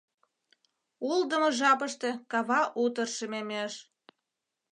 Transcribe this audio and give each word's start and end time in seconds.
Улдымо 1.09 1.49
жапыште 1.59 2.09
кава 2.31 2.61
утыр 2.83 3.07
шемемеш. 3.17 3.73